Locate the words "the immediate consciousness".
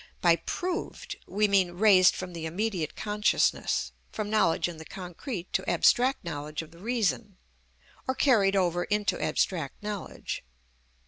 2.33-3.91